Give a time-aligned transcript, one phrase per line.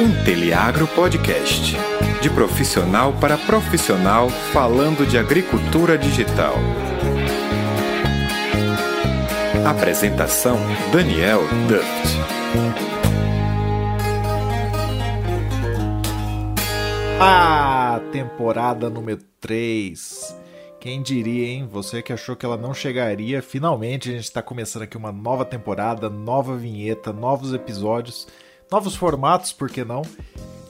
[0.00, 1.74] Inteliagro Podcast.
[2.22, 6.54] De profissional para profissional, falando de agricultura digital.
[9.66, 10.56] Apresentação:
[10.92, 12.16] Daniel Duft.
[17.20, 20.36] Ah, temporada número 3.
[20.78, 21.68] Quem diria, hein?
[21.68, 25.44] Você que achou que ela não chegaria, finalmente a gente está começando aqui uma nova
[25.44, 28.28] temporada, nova vinheta, novos episódios
[28.70, 30.02] novos formatos, por que não?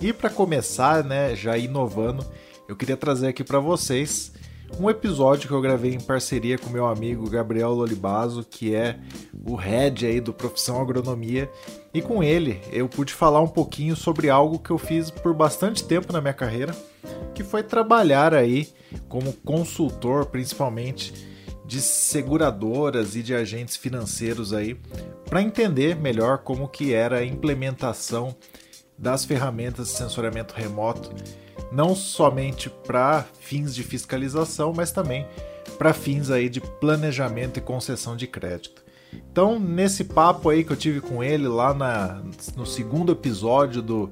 [0.00, 2.24] E para começar, né, já inovando,
[2.68, 4.32] eu queria trazer aqui para vocês
[4.78, 8.98] um episódio que eu gravei em parceria com meu amigo Gabriel Lolibazo, que é
[9.44, 11.50] o head aí do Profissão Agronomia,
[11.92, 15.82] e com ele eu pude falar um pouquinho sobre algo que eu fiz por bastante
[15.84, 16.76] tempo na minha carreira,
[17.34, 18.68] que foi trabalhar aí
[19.08, 21.27] como consultor, principalmente
[21.68, 24.74] de seguradoras e de agentes financeiros aí
[25.26, 28.34] para entender melhor como que era a implementação
[28.96, 31.14] das ferramentas de sensoriamento remoto,
[31.70, 35.26] não somente para fins de fiscalização, mas também
[35.76, 38.82] para fins aí de planejamento e concessão de crédito.
[39.30, 42.22] Então, nesse papo aí que eu tive com ele lá na,
[42.56, 44.10] no segundo episódio do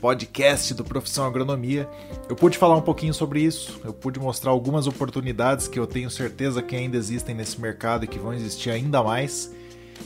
[0.00, 1.88] podcast do Profissão Agronomia.
[2.28, 6.10] Eu pude falar um pouquinho sobre isso, eu pude mostrar algumas oportunidades que eu tenho
[6.10, 9.52] certeza que ainda existem nesse mercado e que vão existir ainda mais.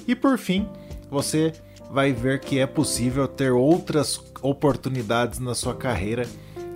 [0.06, 0.68] E por fim,
[1.10, 1.52] você
[1.90, 6.26] vai ver que é possível ter outras oportunidades na sua carreira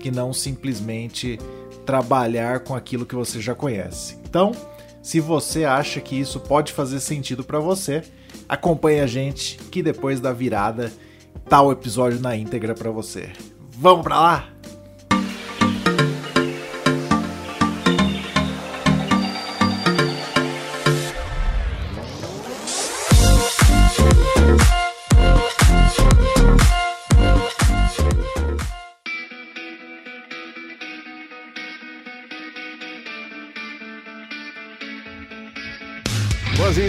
[0.00, 1.38] que não simplesmente
[1.86, 4.18] trabalhar com aquilo que você já conhece.
[4.24, 4.52] Então,
[5.02, 8.02] se você acha que isso pode fazer sentido para você,
[8.48, 10.92] acompanhe a gente que depois da virada
[11.62, 13.30] o episódio na íntegra para você.
[13.78, 14.53] Vamos para lá?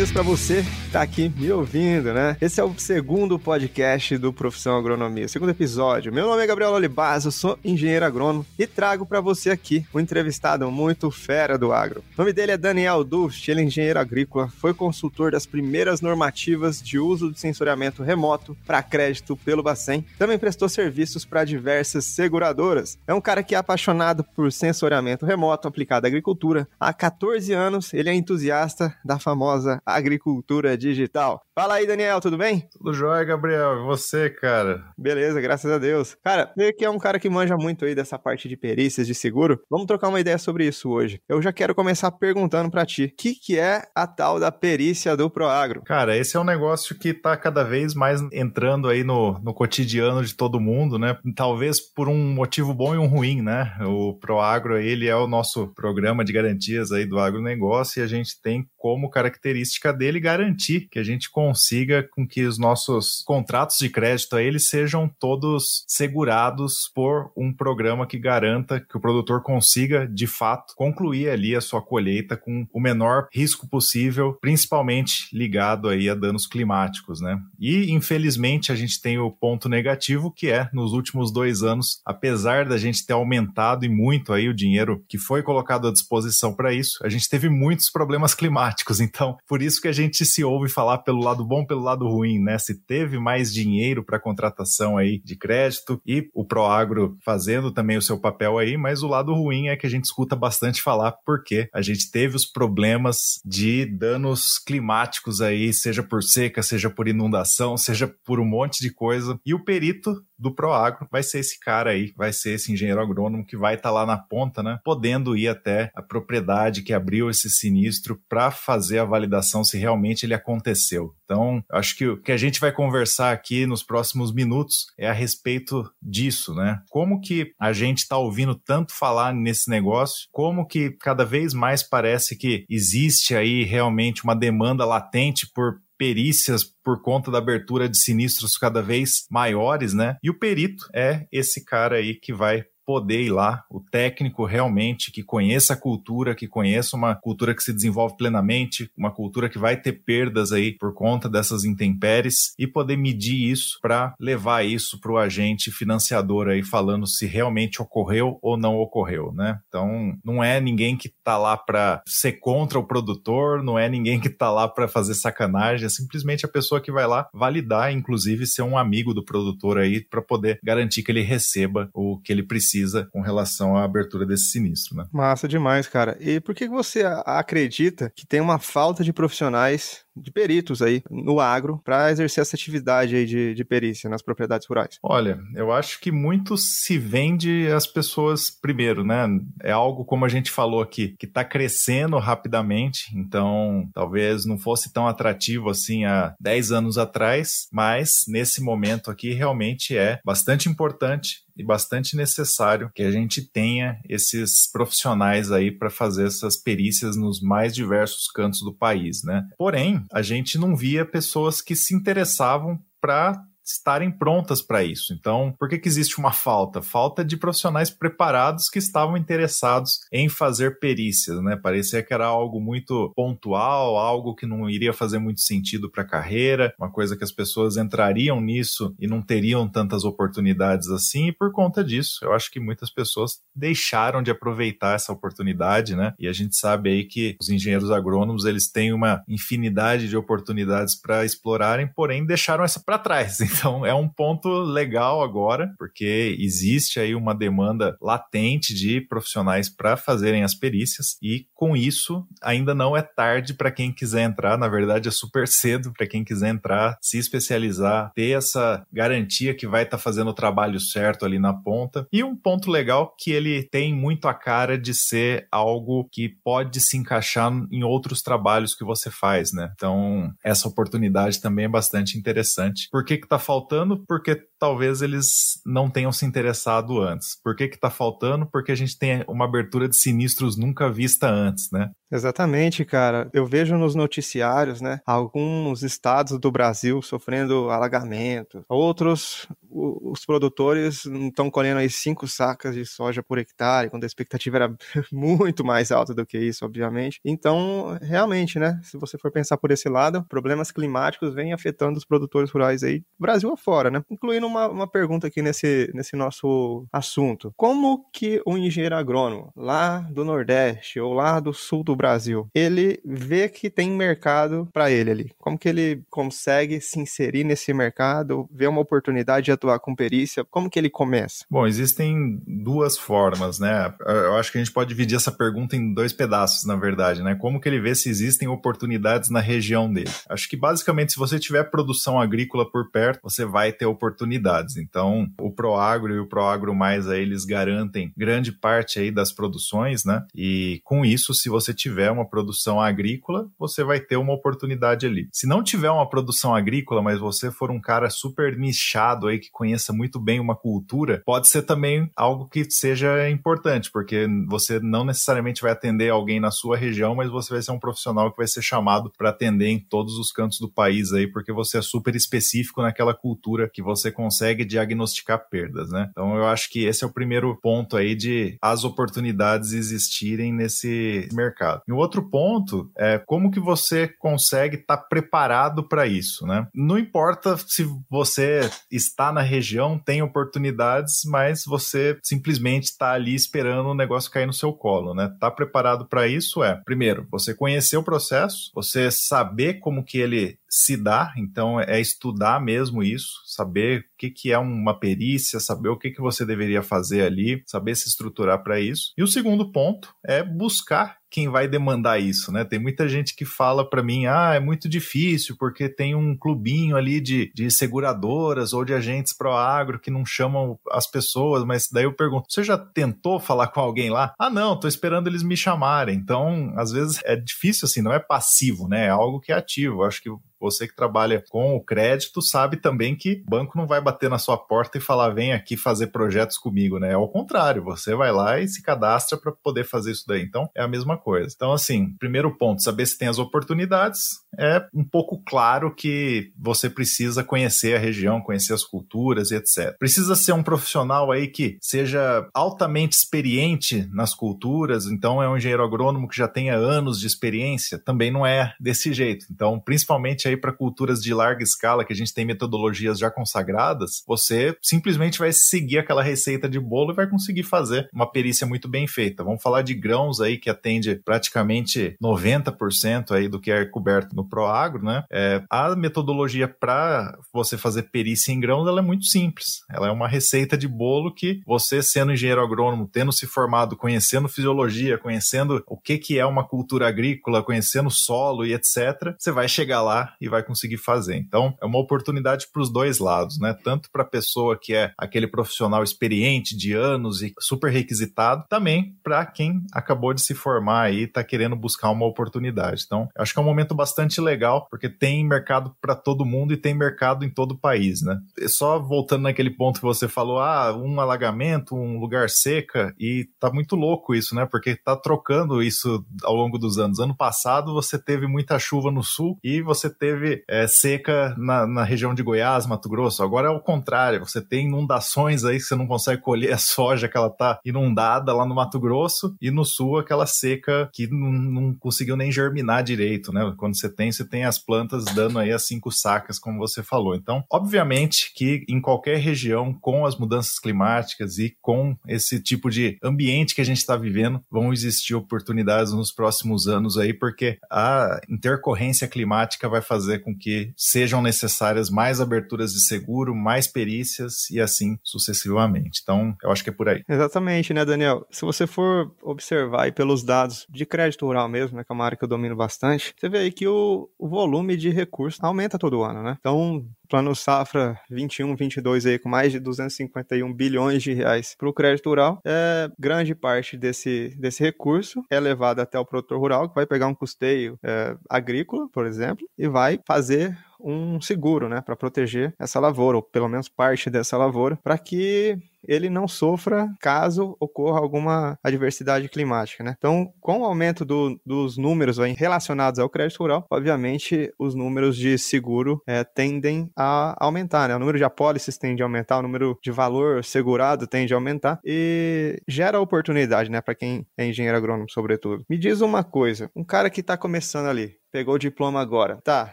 [0.05, 2.37] Boas-vindas para você que está aqui me ouvindo, né?
[2.39, 6.13] Esse é o segundo podcast do Profissão Agronomia, segundo episódio.
[6.13, 9.99] Meu nome é Gabriel Olibaz, eu sou engenheiro agrônomo e trago para você aqui um
[9.99, 12.03] entrevistado muito fera do agro.
[12.15, 16.81] O nome dele é Daniel Dust, ele é engenheiro agrícola, foi consultor das primeiras normativas
[16.81, 22.97] de uso de sensoriamento remoto para crédito pelo Bacen, também prestou serviços para diversas seguradoras.
[23.07, 26.67] É um cara que é apaixonado por sensoriamento remoto aplicado à agricultura.
[26.79, 31.41] Há 14 anos, ele é entusiasta da famosa agricultura digital.
[31.53, 32.67] Fala aí, Daniel, tudo bem?
[32.71, 33.79] Tudo jóia, Gabriel.
[33.79, 34.83] E você, cara?
[34.97, 36.17] Beleza, graças a Deus.
[36.23, 39.15] Cara, você que é um cara que manja muito aí dessa parte de perícias de
[39.15, 41.21] seguro, vamos trocar uma ideia sobre isso hoje.
[41.29, 45.15] Eu já quero começar perguntando para ti, o que, que é a tal da perícia
[45.15, 45.81] do Proagro?
[45.83, 50.23] Cara, esse é um negócio que tá cada vez mais entrando aí no, no cotidiano
[50.23, 51.17] de todo mundo, né?
[51.35, 53.77] Talvez por um motivo bom e um ruim, né?
[53.81, 58.41] O Proagro, ele é o nosso programa de garantias aí do agronegócio e a gente
[58.41, 63.77] tem como característica característica dele garantir que a gente consiga com que os nossos contratos
[63.77, 69.43] de crédito a eles sejam todos segurados por um programa que garanta que o produtor
[69.43, 75.89] consiga, de fato, concluir ali a sua colheita com o menor risco possível, principalmente ligado
[75.89, 77.37] aí a danos climáticos, né?
[77.59, 82.65] E, infelizmente, a gente tem o ponto negativo que é, nos últimos dois anos, apesar
[82.65, 86.73] da gente ter aumentado e muito aí o dinheiro que foi colocado à disposição para
[86.73, 88.99] isso, a gente teve muitos problemas climáticos.
[88.99, 92.39] Então, por isso que a gente se ouve falar pelo lado bom, pelo lado ruim,
[92.39, 92.57] né?
[92.57, 98.01] Se teve mais dinheiro para contratação aí de crédito e o Proagro fazendo também o
[98.01, 101.69] seu papel aí, mas o lado ruim é que a gente escuta bastante falar porque
[101.73, 107.77] a gente teve os problemas de danos climáticos aí, seja por seca, seja por inundação,
[107.77, 109.39] seja por um monte de coisa.
[109.45, 113.45] E o perito do Proagro vai ser esse cara aí, vai ser esse engenheiro agrônomo
[113.45, 114.79] que vai estar tá lá na ponta, né?
[114.83, 120.25] Podendo ir até a propriedade que abriu esse sinistro para fazer a validação se realmente
[120.25, 121.15] ele aconteceu.
[121.23, 125.13] Então, acho que o que a gente vai conversar aqui nos próximos minutos é a
[125.13, 126.79] respeito disso, né?
[126.89, 131.81] Como que a gente está ouvindo tanto falar nesse negócio, como que cada vez mais
[131.81, 137.97] parece que existe aí realmente uma demanda latente por perícias por conta da abertura de
[137.97, 140.17] sinistros cada vez maiores, né?
[140.23, 145.11] E o perito é esse cara aí que vai poder ir lá, o técnico realmente
[145.11, 149.57] que conheça a cultura, que conheça uma cultura que se desenvolve plenamente, uma cultura que
[149.57, 154.99] vai ter perdas aí por conta dessas intempéries e poder medir isso para levar isso
[154.99, 159.59] para o agente financiador aí falando se realmente ocorreu ou não ocorreu, né?
[159.67, 164.19] Então, não é ninguém que está lá para ser contra o produtor, não é ninguém
[164.19, 168.45] que está lá para fazer sacanagem, é simplesmente a pessoa que vai lá validar, inclusive
[168.45, 172.43] ser um amigo do produtor aí para poder garantir que ele receba o que ele
[172.43, 172.74] precisa
[173.11, 175.05] com relação à abertura desse sinistro, né?
[175.11, 176.17] Massa demais, cara.
[176.19, 181.39] E por que você acredita que tem uma falta de profissionais de peritos aí no
[181.39, 184.97] agro para exercer essa atividade aí de, de perícia nas propriedades rurais?
[185.03, 189.27] Olha, eu acho que muito se vende as pessoas primeiro, né?
[189.61, 194.91] É algo como a gente falou aqui, que está crescendo rapidamente, então talvez não fosse
[194.91, 201.45] tão atrativo assim há 10 anos atrás, mas nesse momento aqui realmente é bastante importante
[201.57, 207.41] e bastante necessário que a gente tenha esses profissionais aí para fazer essas perícias nos
[207.41, 209.43] mais diversos cantos do país, né?
[209.57, 215.13] Porém, a gente não via pessoas que se interessavam para estarem prontas para isso.
[215.13, 216.81] Então, por que, que existe uma falta?
[216.81, 221.55] Falta de profissionais preparados que estavam interessados em fazer perícias, né?
[221.55, 226.07] Parecia que era algo muito pontual, algo que não iria fazer muito sentido para a
[226.07, 231.31] carreira, uma coisa que as pessoas entrariam nisso e não teriam tantas oportunidades assim, e
[231.31, 236.13] por conta disso, eu acho que muitas pessoas deixaram de aproveitar essa oportunidade, né?
[236.19, 240.95] E a gente sabe aí que os engenheiros agrônomos, eles têm uma infinidade de oportunidades
[240.95, 243.37] para explorarem, porém deixaram essa para trás.
[243.55, 249.95] Então é um ponto legal agora, porque existe aí uma demanda latente de profissionais para
[249.95, 254.67] fazerem as perícias e com isso ainda não é tarde para quem quiser entrar, na
[254.67, 259.83] verdade é super cedo para quem quiser entrar, se especializar, ter essa garantia que vai
[259.83, 262.07] estar tá fazendo o trabalho certo ali na ponta.
[262.11, 266.81] E um ponto legal que ele tem muito a cara de ser algo que pode
[266.81, 269.71] se encaixar em outros trabalhos que você faz, né?
[269.75, 272.87] Então, essa oportunidade também é bastante interessante.
[272.91, 274.03] Por que que tá faltando?
[274.07, 277.39] Porque talvez eles não tenham se interessado antes.
[277.43, 278.47] Por que que tá faltando?
[278.51, 281.91] Porque a gente tem uma abertura de sinistros nunca vista antes, né?
[282.15, 283.29] Exatamente, cara.
[283.33, 291.51] Eu vejo nos noticiários, né, alguns estados do Brasil sofrendo alagamento, outros os produtores estão
[291.51, 294.75] colhendo aí cinco sacas de soja por hectare, quando a expectativa era
[295.11, 297.19] muito mais alta do que isso, obviamente.
[297.25, 302.05] Então, realmente, né, se você for pensar por esse lado, problemas climáticos vêm afetando os
[302.05, 304.01] produtores rurais aí, Brasil afora, né?
[304.09, 307.51] Incluindo uma, uma pergunta aqui nesse, nesse nosso assunto.
[307.57, 312.04] Como que o engenheiro agrônomo lá do Nordeste ou lá do Sul do Brasil,
[312.53, 315.31] ele vê que tem mercado para ele ali?
[315.39, 320.45] Como que ele consegue se inserir nesse mercado, ver uma oportunidade de atuar com perícia?
[320.45, 321.45] Como que ele começa?
[321.49, 323.93] Bom, existem duas formas, né?
[324.05, 327.35] Eu acho que a gente pode dividir essa pergunta em dois pedaços, na verdade, né?
[327.35, 330.11] Como que ele vê se existem oportunidades na região dele?
[330.29, 334.77] Acho que basicamente, se você tiver produção agrícola por perto, você vai ter oportunidades.
[334.77, 340.05] Então, o Proagro e o Proagro Mais aí, eles garantem grande parte aí das produções,
[340.05, 340.23] né?
[340.35, 345.27] E com isso, se você tiver uma produção agrícola, você vai ter uma oportunidade ali.
[345.31, 349.49] Se não tiver uma produção agrícola, mas você for um cara super nichado aí que
[349.51, 355.05] conheça muito bem uma cultura, pode ser também algo que seja importante, porque você não
[355.05, 358.47] necessariamente vai atender alguém na sua região, mas você vai ser um profissional que vai
[358.47, 362.15] ser chamado para atender em todos os cantos do país aí, porque você é super
[362.15, 366.09] específico naquela cultura que você consegue diagnosticar perdas, né?
[366.11, 371.27] Então eu acho que esse é o primeiro ponto aí de as oportunidades existirem nesse
[371.33, 371.81] mercado mercado.
[371.87, 376.67] E o outro ponto é como que você consegue estar tá preparado para isso, né?
[376.73, 383.89] Não importa se você está na região, tem oportunidades, mas você simplesmente está ali esperando
[383.89, 385.29] o negócio cair no seu colo, né?
[385.39, 390.57] Tá preparado para isso é, primeiro, você conhecer o processo, você saber como que ele
[390.77, 395.87] se dá, então é estudar mesmo isso, saber o que, que é uma perícia, saber
[395.87, 399.13] o que, que você deveria fazer ali, saber se estruturar para isso.
[399.17, 402.63] E o segundo ponto é buscar quem vai demandar isso, né?
[402.63, 406.95] Tem muita gente que fala para mim, ah, é muito difícil porque tem um clubinho
[406.95, 411.89] ali de, de seguradoras ou de agentes pro agro que não chamam as pessoas, mas
[411.91, 414.33] daí eu pergunto, você já tentou falar com alguém lá?
[414.39, 416.15] Ah, não, tô esperando eles me chamarem.
[416.15, 419.07] Então, às vezes é difícil assim, não é passivo, né?
[419.07, 419.95] É algo que é ativo.
[419.95, 420.29] Eu acho que
[420.65, 424.39] Você que trabalha com o crédito sabe também que o banco não vai bater na
[424.39, 427.13] sua porta e falar vem aqui fazer projetos comigo, né?
[427.13, 430.41] Ao contrário, você vai lá e se cadastra para poder fazer isso daí.
[430.41, 431.53] Então é a mesma coisa.
[431.55, 434.43] Então assim, primeiro ponto, saber se tem as oportunidades.
[434.57, 439.95] É um pouco claro que você precisa conhecer a região, conhecer as culturas e etc.
[439.99, 445.83] Precisa ser um profissional aí que seja altamente experiente nas culturas, então é um engenheiro
[445.83, 449.45] agrônomo que já tenha anos de experiência, também não é desse jeito.
[449.51, 454.23] Então, principalmente aí para culturas de larga escala, que a gente tem metodologias já consagradas,
[454.27, 458.87] você simplesmente vai seguir aquela receita de bolo e vai conseguir fazer uma perícia muito
[458.87, 459.43] bem feita.
[459.43, 464.47] Vamos falar de grãos aí que atende praticamente 90% aí do que é coberto no
[464.47, 465.23] Proagro, né?
[465.31, 469.81] É, a metodologia para você fazer perícia em grãos ela é muito simples.
[469.89, 474.47] Ela é uma receita de bolo que você, sendo engenheiro agrônomo, tendo se formado, conhecendo
[474.47, 479.67] fisiologia, conhecendo o que, que é uma cultura agrícola, conhecendo solo e etc., você vai
[479.67, 481.35] chegar lá e vai conseguir fazer.
[481.35, 483.75] Então, é uma oportunidade para os dois lados, né?
[483.83, 489.15] Tanto para a pessoa que é aquele profissional experiente de anos e super requisitado, também
[489.23, 493.03] para quem acabou de se formar e está querendo buscar uma oportunidade.
[493.05, 496.77] Então, acho que é um momento bastante legal, porque tem mercado para todo mundo e
[496.77, 498.39] tem mercado em todo o país, né?
[498.67, 503.71] Só voltando naquele ponto que você falou, ah, um alagamento, um lugar seca, e tá
[503.71, 504.65] muito louco isso, né?
[504.69, 507.19] Porque tá trocando isso ao longo dos anos.
[507.19, 510.24] Ano passado você teve muita chuva no sul e você teve
[510.67, 513.43] é, seca na, na região de Goiás, Mato Grosso.
[513.43, 517.27] Agora é o contrário, você tem inundações aí que você não consegue colher a soja
[517.27, 521.51] que ela tá inundada lá no Mato Grosso e no sul aquela seca que não,
[521.51, 523.73] não conseguiu nem germinar direito, né?
[523.77, 527.35] Quando você tem, você tem as plantas dando aí as cinco sacas, como você falou.
[527.35, 533.17] Então, obviamente que em qualquer região, com as mudanças climáticas e com esse tipo de
[533.23, 538.39] ambiente que a gente está vivendo, vão existir oportunidades nos próximos anos aí, porque a
[538.49, 544.79] intercorrência climática vai fazer com que sejam necessárias mais aberturas de seguro, mais perícias e
[544.79, 546.19] assim sucessivamente.
[546.23, 547.23] Então, eu acho que é por aí.
[547.27, 548.45] Exatamente, né, Daniel?
[548.51, 552.37] Se você for observar pelos dados de crédito rural mesmo, né, que é uma área
[552.37, 556.23] que eu domino bastante, você vê aí que o, o volume de recursos aumenta todo
[556.23, 556.57] ano, né?
[556.59, 561.93] Então, plano safra 21, 22 aí com mais de 251 bilhões de reais para o
[561.93, 566.95] crédito rural, é, grande parte desse, desse recurso é levado até o produtor rural, que
[566.95, 572.15] vai pegar um custeio é, agrícola, por exemplo, e vai fazer um seguro, né, para
[572.15, 577.75] proteger essa lavoura, ou pelo menos parte dessa lavoura, para que ele não sofra caso
[577.79, 580.15] ocorra alguma adversidade climática, né?
[580.17, 585.35] Então, com o aumento do, dos números aí, relacionados ao crédito rural, obviamente os números
[585.35, 588.15] de seguro é, tendem a aumentar, né?
[588.15, 591.99] O número de apólices tende a aumentar, o número de valor segurado tende a aumentar
[592.05, 595.83] e gera oportunidade, né, para quem é engenheiro agrônomo, sobretudo.
[595.89, 599.59] Me diz uma coisa, um cara que está começando ali, pegou o diploma agora.
[599.63, 599.91] Tá,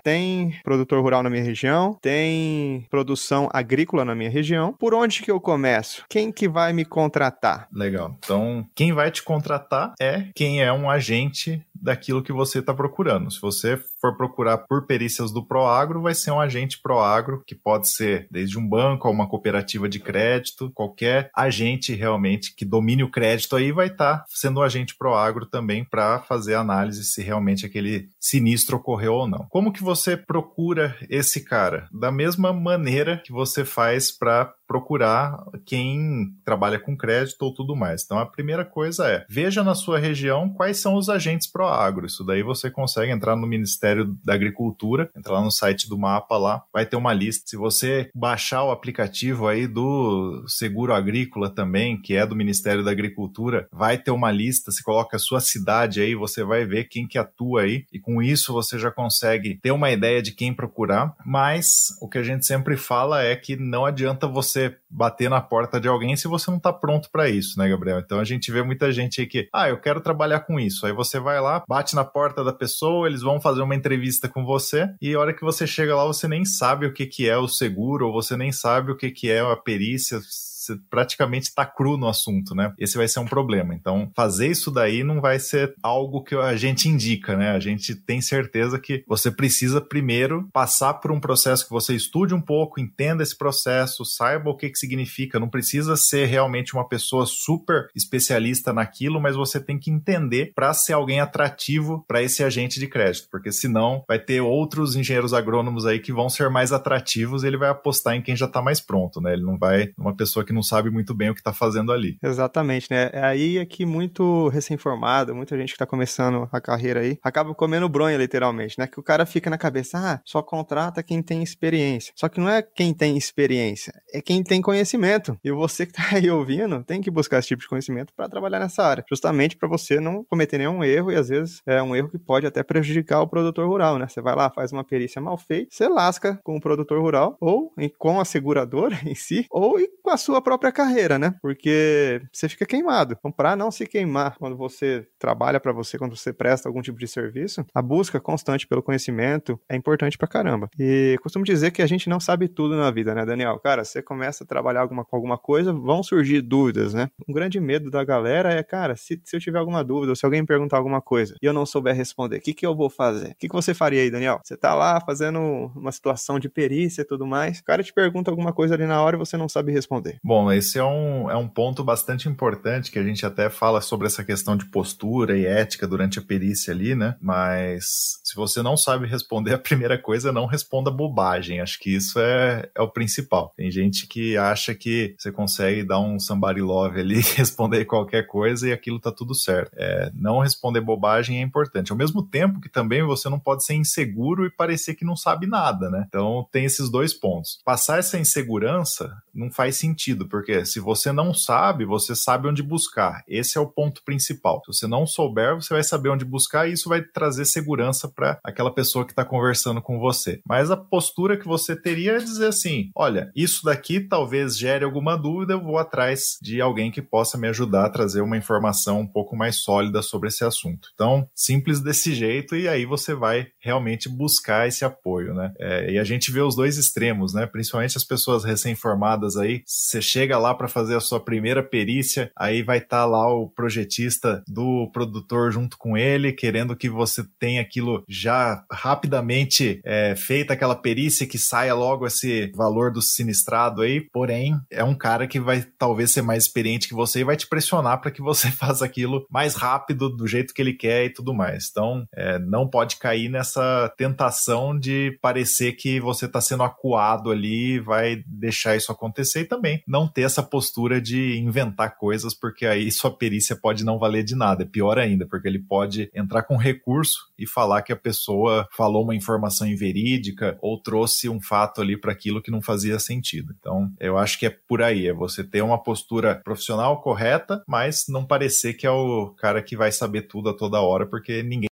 [0.05, 4.73] tem produtor rural na minha região, tem produção agrícola na minha região.
[4.73, 6.05] Por onde que eu começo?
[6.09, 7.69] Quem que vai me contratar?
[7.73, 8.17] Legal.
[8.19, 13.31] Então, quem vai te contratar é quem é um agente daquilo que você está procurando.
[13.31, 17.91] Se você for procurar por perícias do Proagro, vai ser um agente Proagro, que pode
[17.91, 23.11] ser desde um banco a uma cooperativa de crédito, qualquer agente realmente que domine o
[23.11, 27.67] crédito aí vai estar tá sendo um agente Proagro também para fazer análise se realmente
[27.67, 29.47] aquele sinistro ocorreu ou não.
[29.51, 31.89] Como que você procura esse cara?
[31.93, 38.03] Da mesma maneira que você faz para procurar quem trabalha com crédito ou tudo mais.
[38.03, 42.07] Então a primeira coisa é, veja na sua região quais são os agentes Proagro.
[42.07, 46.63] Isso daí você consegue entrar no Ministério da Agricultura, entrar no site do mapa lá,
[46.73, 47.45] vai ter uma lista.
[47.47, 52.91] Se você baixar o aplicativo aí do Seguro Agrícola também, que é do Ministério da
[52.91, 57.07] Agricultura, vai ter uma lista, você coloca a sua cidade aí, você vai ver quem
[57.07, 61.15] que atua aí e com isso você já consegue ter uma ideia de quem procurar,
[61.27, 65.41] mas o que a gente sempre fala é que não adianta você você bater na
[65.41, 67.99] porta de alguém se você não está pronto para isso, né, Gabriel?
[67.99, 70.87] Então a gente vê muita gente aí que, ah, eu quero trabalhar com isso.
[70.87, 74.45] Aí você vai lá, bate na porta da pessoa, eles vão fazer uma entrevista com
[74.45, 77.37] você e a hora que você chega lá, você nem sabe o que, que é
[77.37, 80.21] o seguro, ou você nem sabe o que, que é a perícia
[80.63, 82.73] você praticamente está cru no assunto, né?
[82.79, 83.75] Esse vai ser um problema.
[83.75, 87.51] Então, fazer isso daí não vai ser algo que a gente indica, né?
[87.51, 92.35] A gente tem certeza que você precisa primeiro passar por um processo que você estude
[92.35, 95.41] um pouco, entenda esse processo, saiba o que, que significa.
[95.41, 100.73] Não precisa ser realmente uma pessoa super especialista naquilo, mas você tem que entender para
[100.73, 105.87] ser alguém atrativo para esse agente de crédito, porque senão vai ter outros engenheiros agrônomos
[105.87, 108.81] aí que vão ser mais atrativos e ele vai apostar em quem já está mais
[108.81, 109.33] pronto, né?
[109.33, 111.91] Ele não vai uma pessoa que que não sabe muito bem o que está fazendo
[111.91, 112.19] ali.
[112.23, 113.11] Exatamente, né?
[113.13, 117.55] É aí é que muito recém-formado, muita gente que está começando a carreira aí, acaba
[117.55, 118.87] comendo bronha, literalmente, né?
[118.87, 122.13] Que o cara fica na cabeça, ah, só contrata quem tem experiência.
[122.15, 125.39] Só que não é quem tem experiência, é quem tem conhecimento.
[125.43, 128.61] E você que está aí ouvindo tem que buscar esse tipo de conhecimento para trabalhar
[128.61, 132.11] nessa área, justamente para você não cometer nenhum erro e às vezes é um erro
[132.11, 134.07] que pode até prejudicar o produtor rural, né?
[134.09, 137.73] Você vai lá, faz uma perícia mal feita, você lasca com o produtor rural ou
[137.99, 141.35] com a seguradora em si, ou com a sua própria carreira, né?
[141.41, 143.17] Porque você fica queimado.
[143.19, 146.99] Então, para não se queimar quando você trabalha para você, quando você presta algum tipo
[146.99, 150.69] de serviço, a busca constante pelo conhecimento é importante pra caramba.
[150.79, 153.59] E costumo dizer que a gente não sabe tudo na vida, né, Daniel?
[153.59, 157.09] Cara, você começa a trabalhar alguma, com alguma coisa, vão surgir dúvidas, né?
[157.29, 160.25] Um grande medo da galera é, cara, se, se eu tiver alguma dúvida, ou se
[160.25, 162.91] alguém me perguntar alguma coisa e eu não souber responder, o que, que eu vou
[162.91, 163.31] fazer?
[163.31, 164.41] O que, que você faria aí, Daniel?
[164.45, 165.39] Você tá lá fazendo
[165.75, 169.03] uma situação de perícia e tudo mais, o cara te pergunta alguma coisa ali na
[169.03, 170.19] hora e você não sabe responder.
[170.23, 174.07] Bom, esse é um, é um ponto bastante importante que a gente até fala sobre
[174.07, 177.17] essa questão de postura e ética durante a perícia ali, né?
[177.21, 181.61] Mas se você não sabe responder, a primeira coisa é não responda bobagem.
[181.61, 183.53] Acho que isso é, é o principal.
[183.57, 188.69] Tem gente que acha que você consegue dar um somebody love ali, responder qualquer coisa
[188.69, 189.73] e aquilo tá tudo certo.
[189.77, 191.93] É, não responder bobagem é importante.
[191.93, 195.47] Ao mesmo tempo que também você não pode ser inseguro e parecer que não sabe
[195.47, 196.05] nada, né?
[196.09, 197.61] Então tem esses dois pontos.
[197.65, 199.77] Passar essa insegurança não faz
[200.23, 203.23] sentido, porque se você não sabe, você sabe onde buscar.
[203.27, 204.63] Esse é o ponto principal.
[204.65, 208.39] Se você não souber, você vai saber onde buscar e isso vai trazer segurança para
[208.45, 210.41] aquela pessoa que está conversando com você.
[210.47, 215.17] Mas a postura que você teria é dizer assim: olha, isso daqui talvez gere alguma
[215.17, 219.07] dúvida, eu vou atrás de alguém que possa me ajudar a trazer uma informação um
[219.07, 220.89] pouco mais sólida sobre esse assunto.
[220.95, 225.53] Então, simples desse jeito, e aí você vai realmente buscar esse apoio, né?
[225.59, 227.47] É, e a gente vê os dois extremos, né?
[227.47, 229.63] Principalmente as pessoas recém-formadas aí.
[229.67, 233.49] Você chega lá para fazer a sua primeira perícia, aí vai estar tá lá o
[233.49, 240.53] projetista do produtor junto com ele, querendo que você tenha aquilo já rapidamente é, feita
[240.53, 244.01] aquela perícia que saia logo esse valor do sinistrado aí.
[244.13, 247.49] Porém, é um cara que vai talvez ser mais experiente que você e vai te
[247.49, 251.33] pressionar para que você faça aquilo mais rápido, do jeito que ele quer e tudo
[251.33, 251.69] mais.
[251.71, 257.79] Então, é, não pode cair nessa tentação de parecer que você está sendo acuado ali
[257.81, 262.91] vai deixar isso acontecer e também não ter essa postura de inventar coisas, porque aí
[262.91, 264.63] sua perícia pode não valer de nada.
[264.63, 269.05] É pior ainda, porque ele pode entrar com recurso e falar que a pessoa falou
[269.05, 273.55] uma informação inverídica ou trouxe um fato ali para aquilo que não fazia sentido.
[273.59, 278.05] Então, eu acho que é por aí, é você ter uma postura profissional correta, mas
[278.09, 281.72] não parecer que é o cara que vai saber tudo a toda hora, porque ninguém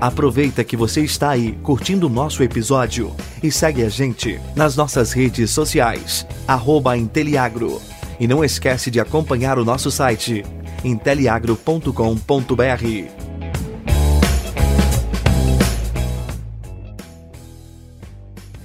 [0.00, 5.12] Aproveita que você está aí curtindo o nosso episódio e segue a gente nas nossas
[5.12, 7.82] redes sociais, arroba Inteliagro.
[8.18, 10.42] E não esquece de acompanhar o nosso site,
[10.82, 13.19] inteliagro.com.br.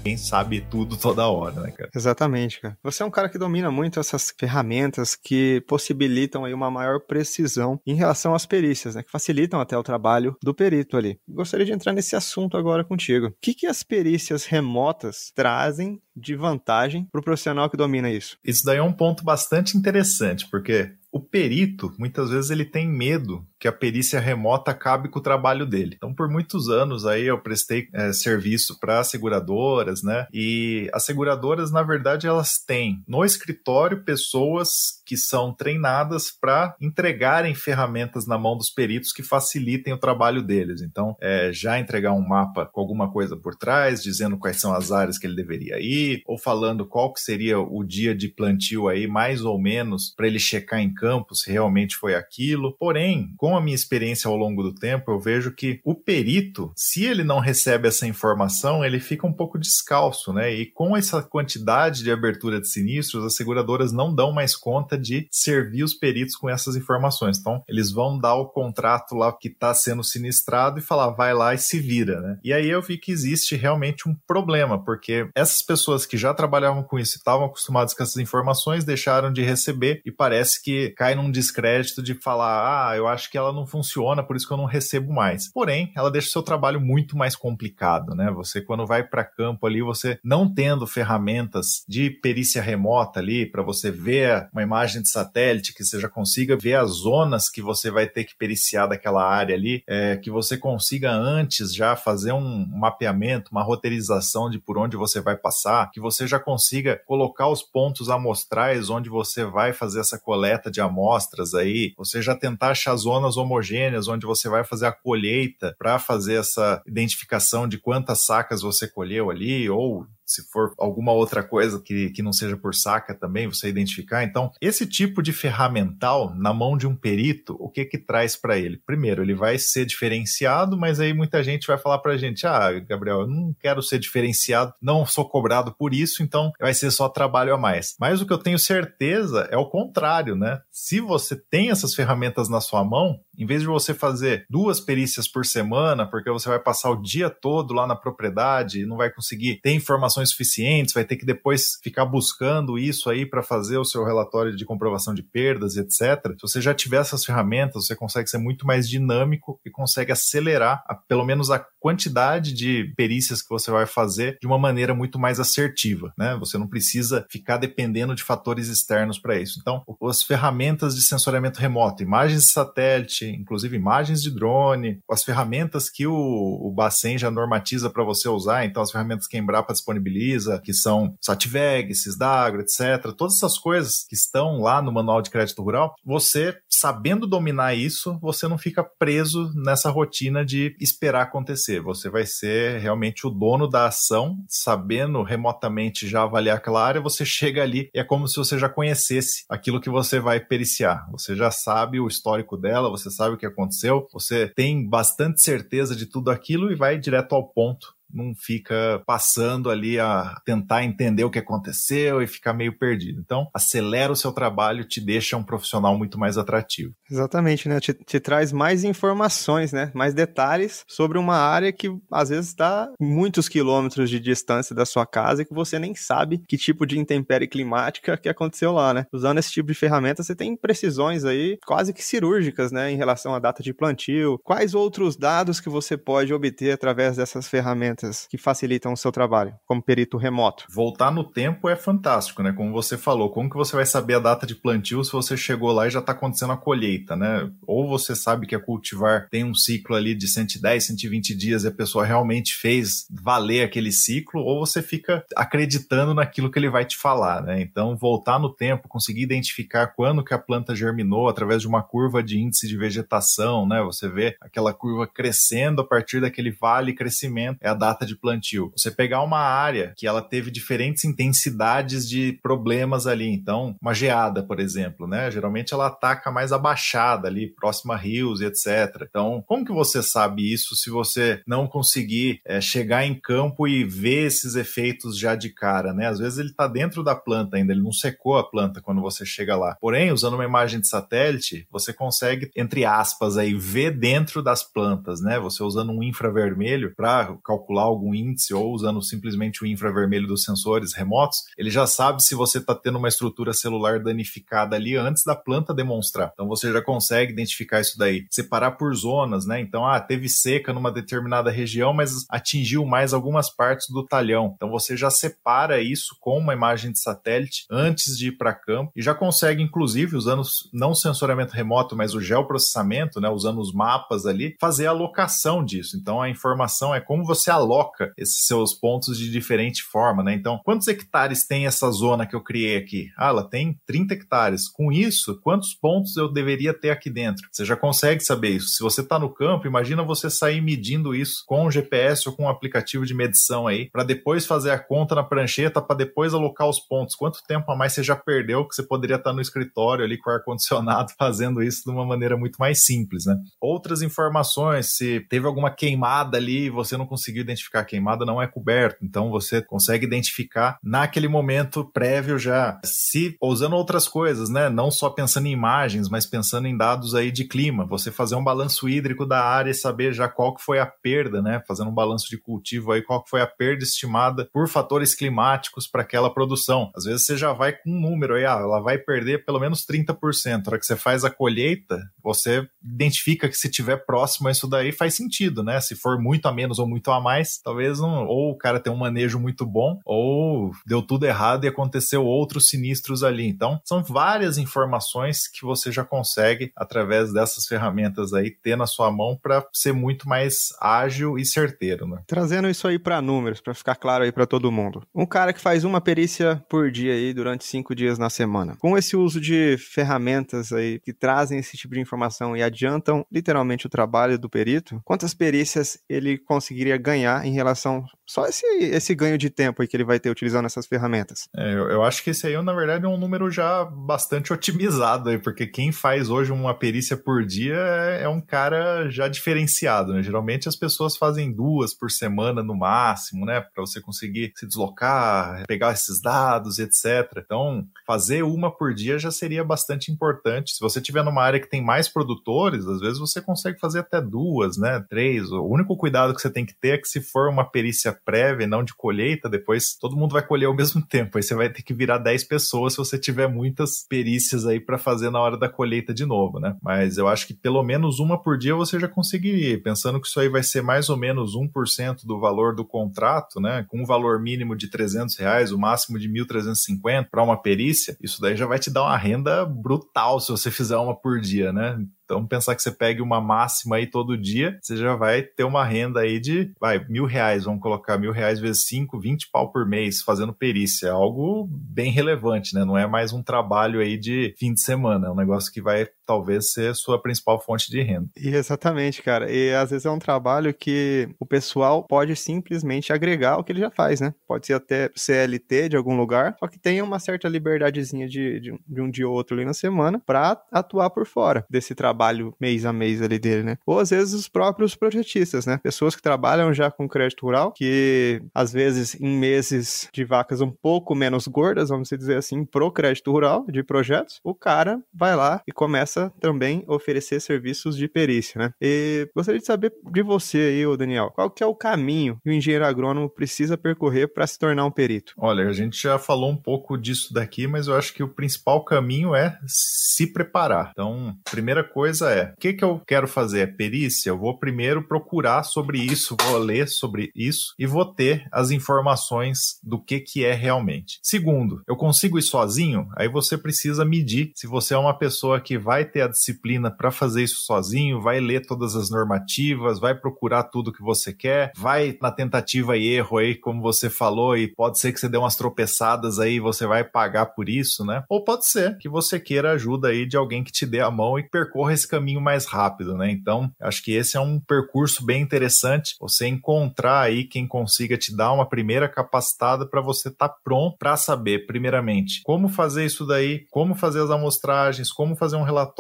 [0.06, 1.90] ninguém sabe tudo toda hora, né, cara?
[1.94, 2.78] Exatamente, cara.
[2.84, 7.80] Você é um cara que domina muito essas ferramentas que possibilitam aí uma maior precisão
[7.86, 9.02] em relação às perícias, né?
[9.02, 11.20] Que facilitam até o trabalho do perito ali.
[11.28, 13.28] Gostaria de entrar nesse assunto agora contigo.
[13.28, 18.38] O que, que as perícias remotas trazem de vantagem para o profissional que domina isso?
[18.44, 23.48] Isso daí é um ponto bastante interessante, porque o perito, muitas vezes, ele tem medo
[23.58, 25.94] que a perícia remota acabe com o trabalho dele.
[25.96, 30.28] Então, por muitos anos aí eu prestei é, serviço para seguradoras, né?
[30.34, 37.54] E as seguradoras, na verdade, elas têm no escritório pessoas que são treinadas para entregarem
[37.54, 40.82] ferramentas na mão dos peritos que facilitem o trabalho deles.
[40.82, 44.92] Então, é, já entregar um mapa com alguma coisa por trás, dizendo quais são as
[44.92, 49.08] áreas que ele deveria ir, ou falando qual que seria o dia de plantio aí,
[49.08, 52.76] mais ou menos, para ele checar em campo se realmente foi aquilo.
[52.78, 57.06] Porém, com a minha experiência ao longo do tempo, eu vejo que o perito, se
[57.06, 60.54] ele não recebe essa informação, ele fica um pouco descalço, né?
[60.54, 65.28] E com essa quantidade de abertura de sinistros, as seguradoras não dão mais conta de
[65.32, 67.38] servir os peritos com essas informações.
[67.38, 71.54] Então, eles vão dar o contrato lá que está sendo sinistrado e falar, vai lá
[71.54, 72.40] e se vira, né?
[72.44, 76.84] E aí eu vi que existe realmente um problema, porque essas pessoas que já trabalhavam
[76.84, 81.16] com isso e estavam acostumadas com essas informações deixaram de receber e parece que cai
[81.16, 84.58] num descrédito de falar, ah, eu acho que ela não funciona, por isso que eu
[84.58, 85.52] não recebo mais.
[85.52, 88.32] Porém, ela deixa o seu trabalho muito mais complicado, né?
[88.32, 93.64] Você, quando vai para campo ali, você não tendo ferramentas de perícia remota ali, para
[93.64, 97.92] você ver uma imagem de satélite, que você já consiga ver as zonas que você
[97.92, 102.66] vai ter que periciar daquela área ali, é, que você consiga antes já fazer um
[102.68, 107.62] mapeamento, uma roteirização de por onde você vai passar, que você já consiga colocar os
[107.62, 112.96] pontos amostrais onde você vai fazer essa coleta de amostras aí, você já tentar achar
[112.96, 118.62] zonas homogêneas onde você vai fazer a colheita para fazer essa identificação de quantas sacas
[118.62, 123.14] você colheu ali, ou se for alguma outra coisa que, que não seja por saca
[123.14, 124.24] também, você identificar.
[124.24, 128.58] Então, esse tipo de ferramental na mão de um perito, o que que traz para
[128.58, 128.82] ele?
[128.86, 132.72] Primeiro, ele vai ser diferenciado, mas aí muita gente vai falar para a gente: ah,
[132.80, 137.08] Gabriel, eu não quero ser diferenciado, não sou cobrado por isso, então vai ser só
[137.08, 137.96] trabalho a mais.
[138.00, 140.60] Mas o que eu tenho certeza é o contrário, né?
[140.72, 145.28] Se você tem essas ferramentas na sua mão, em vez de você fazer duas perícias
[145.28, 149.60] por semana, porque você vai passar o dia todo lá na propriedade não vai conseguir
[149.62, 154.04] ter informações suficientes, vai ter que depois ficar buscando isso aí para fazer o seu
[154.04, 156.34] relatório de comprovação de perdas, etc.
[156.34, 160.84] Se você já tiver essas ferramentas, você consegue ser muito mais dinâmico e consegue acelerar
[160.88, 165.20] a, pelo menos a quantidade de perícias que você vai fazer de uma maneira muito
[165.20, 166.36] mais assertiva, né?
[166.40, 169.60] Você não precisa ficar dependendo de fatores externos para isso.
[169.62, 175.90] Então, as ferramentas de sensoriamento remoto, imagens de satélite, inclusive imagens de drone, as ferramentas
[175.90, 179.74] que o, o Bacen já normatiza para você usar, então as ferramentas que a Embrapa
[179.74, 183.14] disponibiliza, que são Sativeg, Cisdagro, etc.
[183.18, 188.18] Todas essas coisas que estão lá no Manual de Crédito Rural, você sabendo dominar isso,
[188.22, 191.82] você não fica preso nessa rotina de esperar acontecer.
[191.82, 197.26] Você vai ser realmente o dono da ação, sabendo remotamente já avaliar aquela área, você
[197.26, 201.06] chega ali e é como se você já conhecesse aquilo que você vai periciar.
[201.12, 205.96] Você já sabe o histórico dela, você sabe o que aconteceu, você tem bastante certeza
[205.96, 211.24] de tudo aquilo e vai direto ao ponto não fica passando ali a tentar entender
[211.24, 213.20] o que aconteceu e ficar meio perdido.
[213.20, 216.94] Então, acelera o seu trabalho, te deixa um profissional muito mais atrativo.
[217.10, 217.80] Exatamente, né?
[217.80, 219.92] Te, te traz mais informações, né?
[219.94, 225.06] Mais detalhes sobre uma área que às vezes está muitos quilômetros de distância da sua
[225.06, 229.06] casa e que você nem sabe que tipo de intempérie climática que aconteceu lá, né?
[229.12, 232.92] Usando esse tipo de ferramenta, você tem precisões aí quase que cirúrgicas, né?
[232.92, 234.40] Em relação à data de plantio.
[234.44, 238.05] Quais outros dados que você pode obter através dessas ferramentas?
[238.06, 240.66] Ferramentas que facilitam o seu trabalho, como perito remoto?
[240.70, 242.52] Voltar no tempo é fantástico, né?
[242.52, 245.72] Como você falou, como que você vai saber a data de plantio se você chegou
[245.72, 247.50] lá e já está acontecendo a colheita, né?
[247.66, 251.68] Ou você sabe que a cultivar tem um ciclo ali de 110, 120 dias e
[251.68, 256.86] a pessoa realmente fez valer aquele ciclo, ou você fica acreditando naquilo que ele vai
[256.86, 257.62] te falar, né?
[257.62, 262.22] Então, voltar no tempo, conseguir identificar quando que a planta germinou através de uma curva
[262.22, 263.82] de índice de vegetação, né?
[263.84, 268.72] Você vê aquela curva crescendo a partir daquele vale crescimento, é a data de plantio.
[268.76, 274.42] Você pegar uma área que ela teve diferentes intensidades de problemas ali, então uma geada,
[274.42, 275.30] por exemplo, né?
[275.30, 279.06] Geralmente ela ataca mais abaixada ali, próxima a rios e etc.
[279.08, 283.84] Então, como que você sabe isso se você não conseguir é, chegar em campo e
[283.84, 286.08] ver esses efeitos já de cara, né?
[286.08, 289.26] Às vezes ele está dentro da planta ainda, ele não secou a planta quando você
[289.26, 289.78] chega lá.
[289.80, 295.22] Porém, usando uma imagem de satélite, você consegue, entre aspas, aí ver dentro das plantas,
[295.22, 295.40] né?
[295.40, 300.44] Você usando um infravermelho para calcular calcular algum índice ou usando simplesmente o infravermelho dos
[300.44, 305.24] sensores remotos, ele já sabe se você está tendo uma estrutura celular danificada ali antes
[305.24, 306.32] da planta demonstrar.
[306.34, 308.26] Então você já consegue identificar isso daí.
[308.30, 309.60] Separar por zonas, né?
[309.60, 314.54] Então, ah, teve seca numa determinada região, mas atingiu mais algumas partes do talhão.
[314.56, 318.92] Então você já separa isso com uma imagem de satélite antes de ir para campo
[318.96, 323.30] e já consegue, inclusive, usando não o sensoramento remoto, mas o geoprocessamento, né?
[323.30, 325.98] Usando os mapas ali, fazer a alocação disso.
[325.98, 330.34] Então a informação é como você aloca esses seus pontos de diferente forma, né?
[330.34, 333.10] Então, quantos hectares tem essa zona que eu criei aqui?
[333.18, 334.70] Ah, ela tem 30 hectares.
[334.70, 337.48] Com isso, quantos pontos eu deveria ter aqui dentro?
[337.52, 338.70] Você já consegue saber isso.
[338.70, 342.44] Se você está no campo, imagina você sair medindo isso com o GPS ou com
[342.44, 346.70] um aplicativo de medição aí, para depois fazer a conta na prancheta, para depois alocar
[346.70, 347.16] os pontos.
[347.16, 350.18] Quanto tempo a mais você já perdeu que você poderia estar tá no escritório ali
[350.18, 353.36] com ar-condicionado fazendo isso de uma maneira muito mais simples, né?
[353.60, 358.42] Outras informações, se teve alguma queimada ali e você não conseguiu identificar a queimada, não
[358.42, 359.04] é coberto.
[359.04, 362.80] Então você consegue identificar naquele momento prévio já.
[362.84, 364.70] Se usando outras coisas, né?
[364.70, 367.86] Não só pensando em imagens, mas pensando em dados aí de clima.
[367.86, 371.42] Você fazer um balanço hídrico da área e saber já qual que foi a perda,
[371.42, 371.62] né?
[371.68, 375.88] Fazendo um balanço de cultivo aí, qual que foi a perda estimada por fatores climáticos
[375.88, 376.92] para aquela produção.
[376.96, 379.86] Às vezes você já vai com um número aí, ah, ela vai perder pelo menos
[379.86, 380.18] 30%.
[380.46, 384.68] Na hora que você faz a colheita, você identifica que se tiver próximo a isso
[384.68, 385.80] daí faz sentido, né?
[385.80, 388.92] Se for muito a menos ou muito a mais, talvez não, ou o cara tem
[388.92, 393.48] um manejo muito bom, ou deu tudo errado e aconteceu outros sinistros ali.
[393.48, 399.12] Então, são várias informações que você já consegue através dessas ferramentas aí ter na sua
[399.12, 402.24] mão para ser muito mais ágil e certeiro, né?
[402.26, 405.04] Trazendo isso aí para números, para ficar claro aí para todo mundo.
[405.14, 408.98] Um cara que faz uma perícia por dia aí durante cinco dias na semana, com
[408.98, 412.15] esse uso de ferramentas aí que trazem esse tipo de informação
[412.56, 418.48] e adiantam literalmente o trabalho do perito, quantas perícias ele conseguiria ganhar em relação só
[418.48, 421.48] esse, esse ganho de tempo aí que ele vai ter utilizando essas ferramentas?
[421.56, 425.30] É, eu, eu, acho que esse aí, na verdade, é um número já bastante otimizado
[425.30, 430.14] aí, porque quem faz hoje uma perícia por dia é, é um cara já diferenciado,
[430.14, 430.24] né?
[430.24, 433.62] Geralmente as pessoas fazem duas por semana no máximo, né?
[433.62, 437.32] Para você conseguir se deslocar, pegar esses dados, etc.
[437.38, 440.74] Então, fazer uma por dia já seria bastante importante.
[440.74, 444.20] Se você tiver numa área que tem mais produtores, às vezes você consegue fazer até
[444.20, 445.04] duas, né?
[445.08, 445.52] Três.
[445.52, 448.68] O único cuidado que você tem que ter é que se for uma perícia prévia,
[448.68, 451.38] não de colheita, depois todo mundo vai colher ao mesmo tempo.
[451.38, 454.98] Aí você vai ter que virar 10 pessoas se você tiver muitas perícias aí para
[454.98, 456.76] fazer na hora da colheita de novo, né?
[456.82, 460.40] Mas eu acho que pelo menos uma por dia você já conseguiria, pensando que isso
[460.40, 463.86] aí vai ser mais ou menos 1% do valor do contrato, né?
[463.88, 468.42] Com um valor mínimo de 300 reais, o máximo de 1.350 para uma perícia, isso
[468.42, 471.98] daí já vai te dar uma renda brutal se você fizer uma por dia, né?
[472.26, 475.86] Então, pensar que você pegue uma máxima aí todo dia, você já vai ter uma
[475.86, 479.88] renda aí de, vai, mil reais, vamos colocar mil reais vezes cinco, vinte pau por
[479.88, 481.08] mês fazendo perícia.
[481.08, 482.84] É algo bem relevante, né?
[482.84, 486.08] Não é mais um trabalho aí de fim de semana, é um negócio que vai
[486.26, 488.28] talvez ser sua principal fonte de renda.
[488.38, 489.52] E exatamente, cara.
[489.52, 493.82] E às vezes é um trabalho que o pessoal pode simplesmente agregar o que ele
[493.82, 494.34] já faz, né?
[494.48, 498.80] Pode ser até CLT de algum lugar, só que tenha uma certa liberdadezinha de, de,
[498.88, 502.86] de um dia ou outro ali na semana para atuar por fora desse trabalho mês
[502.86, 503.78] a mês ali dele, né?
[503.86, 505.80] Ou às vezes os próprios projetistas, né?
[505.84, 510.72] Pessoas que trabalham já com crédito rural, que às vezes em meses de vacas um
[510.72, 515.62] pouco menos gordas, vamos dizer assim, pro crédito rural de projetos, o cara vai lá
[515.68, 518.72] e começa também a oferecer serviços de perícia, né?
[518.82, 522.54] E gostaria de saber de você aí, Daniel, qual que é o caminho que o
[522.54, 525.34] engenheiro agrônomo precisa percorrer para se tornar um perito?
[525.38, 528.84] Olha, a gente já falou um pouco disso daqui, mas eu acho que o principal
[528.84, 530.92] caminho é se preparar.
[530.92, 533.60] Então, primeira coisa coisa é: o que, que eu quero fazer?
[533.62, 534.30] É perícia?
[534.30, 539.80] Eu vou primeiro procurar sobre isso, vou ler sobre isso e vou ter as informações
[539.84, 541.20] do que, que é realmente.
[541.24, 543.08] Segundo, eu consigo ir sozinho?
[543.18, 547.12] Aí você precisa medir se você é uma pessoa que vai ter a disciplina para
[547.12, 552.18] fazer isso sozinho, vai ler todas as normativas, vai procurar tudo que você quer, vai
[552.22, 555.56] na tentativa e erro aí, como você falou, e pode ser que você dê umas
[555.56, 558.24] tropeçadas aí, você vai pagar por isso, né?
[558.30, 561.38] Ou pode ser que você queira ajuda aí de alguém que te dê a mão
[561.40, 563.32] e percorra esse caminho mais rápido, né?
[563.32, 568.36] Então, acho que esse é um percurso bem interessante, você encontrar aí quem consiga te
[568.36, 573.26] dar uma primeira capacitada para você estar tá pronto para saber, primeiramente, como fazer isso
[573.26, 575.95] daí, como fazer as amostragens, como fazer um relatório,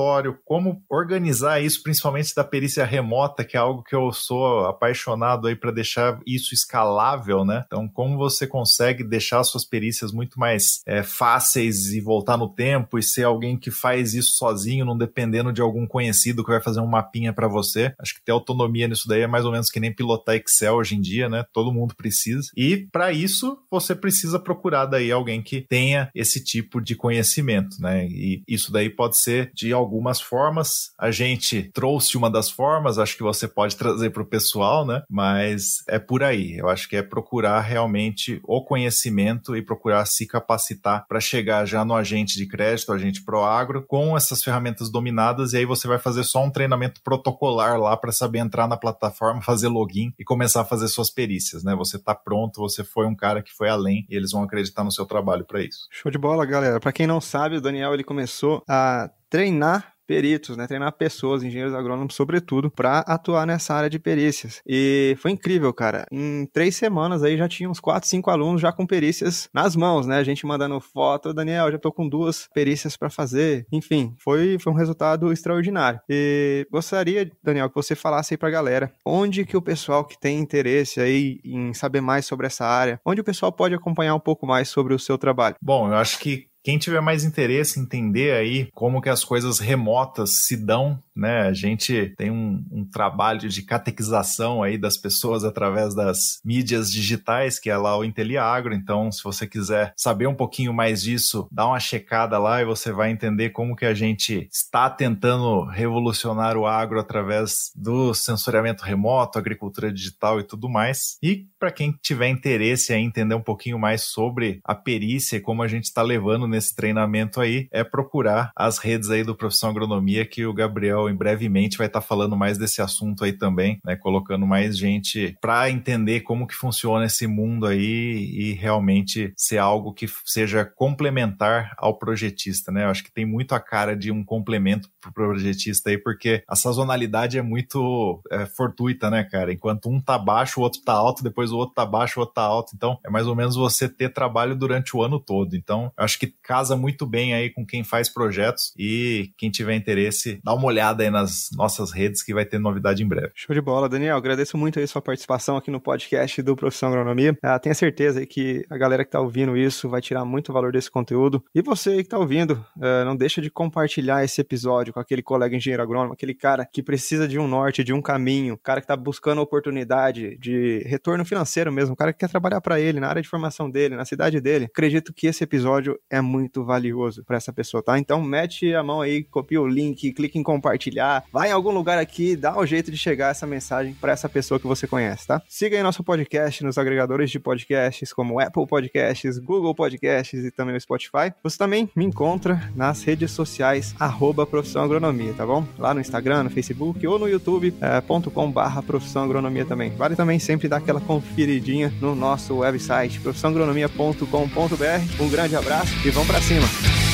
[0.45, 5.55] como organizar isso, principalmente da perícia remota, que é algo que eu sou apaixonado aí
[5.55, 7.63] para deixar isso escalável, né?
[7.65, 12.97] Então, como você consegue deixar suas perícias muito mais é, fáceis e voltar no tempo
[12.97, 16.79] e ser alguém que faz isso sozinho, não dependendo de algum conhecido que vai fazer
[16.79, 17.93] um mapinha para você.
[17.99, 20.95] Acho que ter autonomia nisso daí é mais ou menos que nem pilotar Excel hoje
[20.95, 21.45] em dia, né?
[21.53, 22.49] Todo mundo precisa.
[22.55, 28.05] E para isso, você precisa procurar daí alguém que tenha esse tipo de conhecimento, né?
[28.07, 30.91] E isso daí pode ser de algumas formas.
[30.97, 35.03] A gente trouxe uma das formas, acho que você pode trazer para o pessoal, né?
[35.09, 36.57] Mas é por aí.
[36.57, 41.85] Eu acho que é procurar realmente o conhecimento e procurar se capacitar para chegar já
[41.85, 45.97] no agente de crédito, agente pro agro, com essas ferramentas dominadas e aí você vai
[45.97, 50.61] fazer só um treinamento protocolar lá para saber entrar na plataforma, fazer login e começar
[50.61, 51.75] a fazer suas perícias, né?
[51.75, 54.91] Você tá pronto, você foi um cara que foi além e eles vão acreditar no
[54.91, 55.87] seu trabalho para isso.
[55.91, 56.79] Show de bola, galera.
[56.79, 60.67] Para quem não sabe, o Daniel ele começou a treinar peritos, né?
[60.67, 64.61] Treinar pessoas, engenheiros agrônomos, sobretudo, para atuar nessa área de perícias.
[64.65, 66.05] E foi incrível, cara.
[66.11, 70.05] Em três semanas aí já tinha uns quatro, cinco alunos já com perícias nas mãos,
[70.05, 70.17] né?
[70.17, 73.65] A gente mandando foto, Daniel, já tô com duas perícias para fazer.
[73.71, 75.99] Enfim, foi, foi um resultado extraordinário.
[76.07, 80.39] E gostaria, Daniel, que você falasse aí pra galera onde que o pessoal que tem
[80.39, 84.45] interesse aí em saber mais sobre essa área, onde o pessoal pode acompanhar um pouco
[84.45, 85.55] mais sobre o seu trabalho.
[85.61, 89.59] Bom, eu acho que quem tiver mais interesse em entender aí como que as coisas
[89.59, 91.41] remotas se dão, né?
[91.43, 97.59] A gente tem um, um, trabalho de catequização aí das pessoas através das mídias digitais,
[97.59, 98.73] que é lá o Inteliagro.
[98.73, 102.91] Então, se você quiser saber um pouquinho mais disso, dá uma checada lá e você
[102.91, 109.37] vai entender como que a gente está tentando revolucionar o agro através do sensoriamento remoto,
[109.37, 111.19] agricultura digital e tudo mais.
[111.21, 115.61] E para quem tiver interesse em entender um pouquinho mais sobre a perícia e como
[115.61, 120.25] a gente está levando nesse treinamento aí é procurar as redes aí do Profissão Agronomia,
[120.25, 123.95] que o Gabriel em brevemente vai estar tá falando mais desse assunto aí também, né?
[123.95, 129.93] Colocando mais gente para entender como que funciona esse mundo aí e realmente ser algo
[129.93, 132.85] que seja complementar ao projetista, né?
[132.85, 136.55] Eu acho que tem muito a cara de um complemento pro projetista aí, porque a
[136.55, 139.51] sazonalidade é muito é, fortuita, né, cara?
[139.51, 142.35] Enquanto um tá baixo, o outro tá alto, depois o outro tá baixo, o outro
[142.35, 142.71] tá alto.
[142.75, 145.55] Então, é mais ou menos você ter trabalho durante o ano todo.
[145.55, 149.75] Então, eu acho que casa muito bem aí com quem faz projetos e quem tiver
[149.75, 153.31] interesse, dá uma olhada aí nas nossas redes que vai ter novidade em breve.
[153.33, 154.15] Show de bola, Daniel.
[154.15, 157.35] Agradeço muito aí sua participação aqui no podcast do Profissão Agronomia.
[157.41, 160.91] Ah, tenho certeza que a galera que está ouvindo isso vai tirar muito valor desse
[160.91, 161.43] conteúdo.
[161.53, 165.55] E você que está ouvindo, uh, não deixa de compartilhar esse episódio com aquele colega
[165.55, 168.95] engenheiro agrônomo, aquele cara que precisa de um norte, de um caminho, cara que está
[168.95, 173.27] buscando oportunidade de retorno financeiro mesmo, cara que quer trabalhar para ele, na área de
[173.27, 174.65] formação dele, na cidade dele.
[174.65, 177.97] Acredito que esse episódio é muito muito valioso para essa pessoa, tá?
[177.97, 181.97] Então mete a mão aí, copia o link, clica em compartilhar, vai em algum lugar
[181.97, 185.41] aqui, dá um jeito de chegar essa mensagem para essa pessoa que você conhece, tá?
[185.47, 190.73] Siga aí nosso podcast nos agregadores de podcasts como Apple Podcasts, Google Podcasts e também
[190.73, 191.33] no Spotify.
[191.43, 195.65] Você também me encontra nas redes sociais arroba Profissão Agronomia, tá bom?
[195.77, 199.91] Lá no Instagram, no Facebook ou no youtube.com barra Profissão Agronomia também.
[199.91, 205.23] Vale também sempre dar aquela conferidinha no nosso website profissãoagronomia.com.br.
[205.23, 207.04] Um grande abraço e vamos cima!